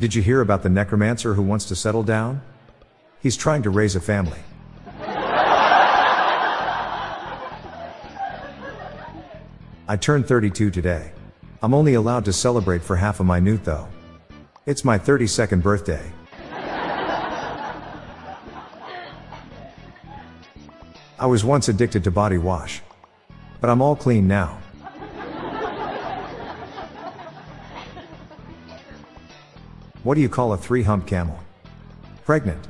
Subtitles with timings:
[0.00, 2.42] Did you hear about the necromancer who wants to settle down?
[3.20, 4.40] He's trying to raise a family.
[9.86, 11.12] I turned 32 today.
[11.62, 13.86] I'm only allowed to celebrate for half my newt though.
[14.66, 16.12] It's my 32nd birthday.
[21.16, 22.82] I was once addicted to body wash.
[23.60, 24.58] But I'm all clean now.
[30.04, 31.38] What do you call a three hump camel?
[32.26, 32.62] Pregnant.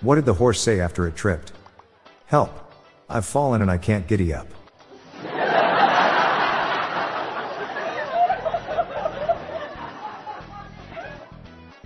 [0.00, 1.52] What did the horse say after it tripped?
[2.26, 2.74] Help.
[3.08, 4.48] I've fallen and I can't giddy up.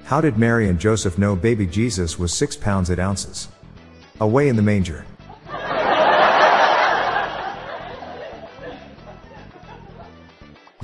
[0.05, 3.49] How did Mary and Joseph know baby Jesus was 6 pounds 8 ounces?
[4.21, 5.05] Away in the manger.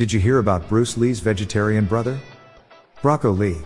[0.00, 2.18] Did you hear about Bruce Lee's vegetarian brother?
[3.02, 3.58] Brocco Lee.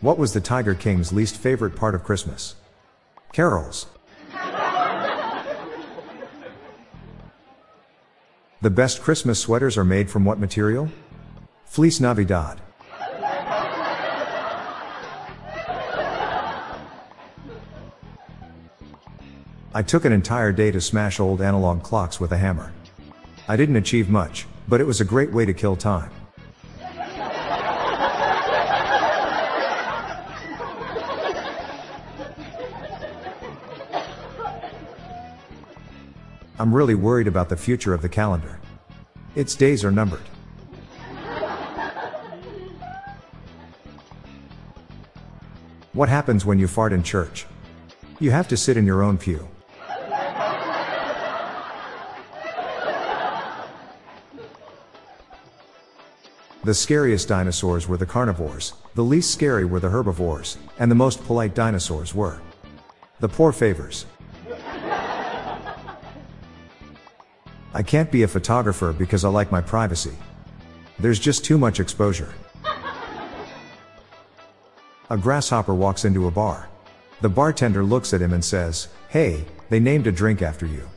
[0.00, 2.56] What was the Tiger King's least favorite part of Christmas?
[3.32, 3.86] Carols.
[8.60, 10.88] The best Christmas sweaters are made from what material?
[11.64, 12.60] Fleece Navidad.
[19.74, 22.74] I took an entire day to smash old analog clocks with a hammer.
[23.48, 26.10] I didn't achieve much, but it was a great way to kill time.
[36.58, 38.60] I'm really worried about the future of the calendar.
[39.34, 40.20] Its days are numbered.
[45.94, 47.46] What happens when you fart in church?
[48.20, 49.48] You have to sit in your own pew.
[56.64, 61.24] The scariest dinosaurs were the carnivores, the least scary were the herbivores, and the most
[61.24, 62.40] polite dinosaurs were
[63.18, 64.06] the poor favors.
[67.74, 70.16] I can't be a photographer because I like my privacy.
[71.00, 72.32] There's just too much exposure.
[75.10, 76.68] A grasshopper walks into a bar.
[77.22, 80.88] The bartender looks at him and says, Hey, they named a drink after you.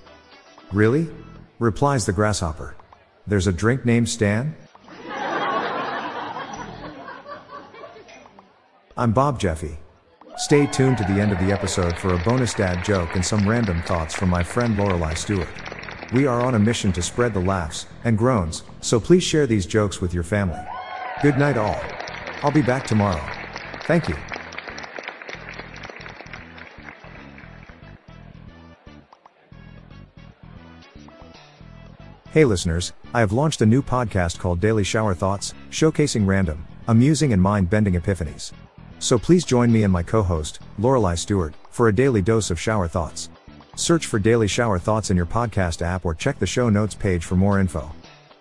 [0.72, 1.10] Really?
[1.58, 2.76] replies the grasshopper.
[3.26, 4.56] There's a drink named Stan?
[8.98, 9.78] I'm Bob Jeffy.
[10.38, 13.46] Stay tuned to the end of the episode for a bonus dad joke and some
[13.46, 15.50] random thoughts from my friend Lorelai Stewart.
[16.14, 19.66] We are on a mission to spread the laughs and groans, so please share these
[19.66, 20.62] jokes with your family.
[21.22, 21.78] Good night, all.
[22.42, 23.22] I'll be back tomorrow.
[23.84, 24.16] Thank you.
[32.32, 37.34] Hey listeners, I have launched a new podcast called Daily Shower Thoughts, showcasing random, amusing
[37.34, 38.54] and mind-bending epiphanies.
[39.00, 42.88] So please join me and my co-host, Lorelai Stewart, for a daily dose of shower
[42.88, 43.30] thoughts.
[43.76, 47.26] Search for Daily Shower Thoughts in your podcast app or check the show notes page
[47.26, 47.92] for more info.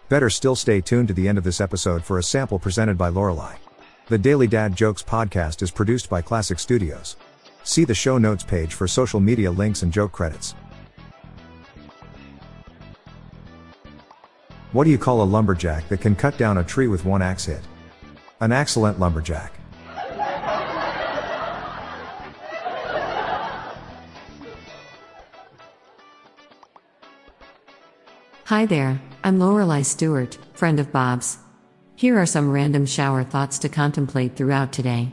[0.09, 3.10] Better still stay tuned to the end of this episode for a sample presented by
[3.10, 3.56] Lorelai.
[4.06, 7.16] The Daily Dad Jokes podcast is produced by Classic Studios.
[7.65, 10.54] See the show notes page for social media links and joke credits.
[14.72, 17.47] What do you call a lumberjack that can cut down a tree with one axe
[17.47, 17.62] hit?
[18.41, 19.53] An excellent lumberjack.
[28.54, 31.38] Hi there, I'm Lorelai Stewart, friend of Bob's.
[31.97, 35.10] Here are some random shower thoughts to contemplate throughout today.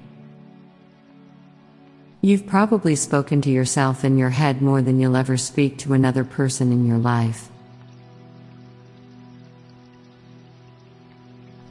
[2.22, 6.24] You've probably spoken to yourself in your head more than you'll ever speak to another
[6.24, 7.50] person in your life.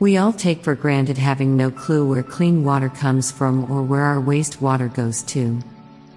[0.00, 4.02] We all take for granted having no clue where clean water comes from or where
[4.02, 5.60] our wastewater goes to.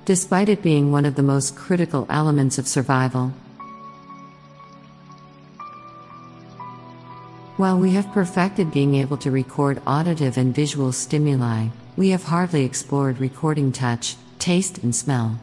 [0.05, 3.33] Despite it being one of the most critical elements of survival,
[7.55, 12.65] While we have perfected being able to record auditive and visual stimuli, we have hardly
[12.65, 15.37] explored recording touch, taste, and smell.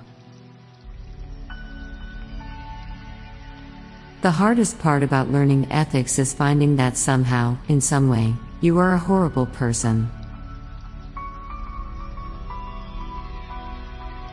[4.23, 8.93] The hardest part about learning ethics is finding that somehow, in some way, you are
[8.93, 10.11] a horrible person.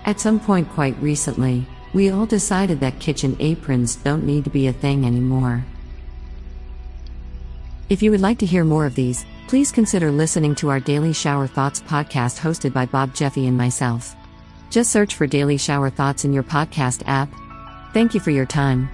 [0.03, 4.65] At some point quite recently, we all decided that kitchen aprons don't need to be
[4.65, 5.63] a thing anymore.
[7.89, 11.13] If you would like to hear more of these, please consider listening to our Daily
[11.13, 14.13] Shower Thoughts podcast hosted by Bob Jeffy and myself.
[14.69, 17.29] Just search for Daily Shower Thoughts in your podcast app.
[17.93, 18.89] Thank you for your time.